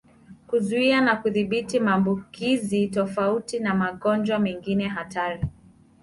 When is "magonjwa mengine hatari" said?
3.75-5.45